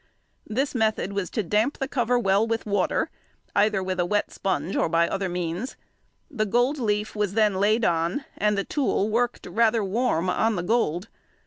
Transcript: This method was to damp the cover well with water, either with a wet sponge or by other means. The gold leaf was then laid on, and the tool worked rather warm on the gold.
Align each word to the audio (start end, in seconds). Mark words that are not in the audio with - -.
This 0.47 0.73
method 0.73 1.13
was 1.13 1.29
to 1.29 1.43
damp 1.43 1.77
the 1.77 1.87
cover 1.87 2.17
well 2.17 2.47
with 2.47 2.65
water, 2.65 3.11
either 3.55 3.83
with 3.83 3.99
a 3.99 4.05
wet 4.07 4.31
sponge 4.31 4.75
or 4.75 4.89
by 4.89 5.07
other 5.07 5.29
means. 5.29 5.75
The 6.31 6.47
gold 6.47 6.79
leaf 6.79 7.15
was 7.15 7.35
then 7.35 7.53
laid 7.59 7.85
on, 7.85 8.25
and 8.35 8.57
the 8.57 8.63
tool 8.63 9.09
worked 9.11 9.45
rather 9.45 9.83
warm 9.83 10.27
on 10.27 10.55
the 10.55 10.63
gold. 10.63 11.07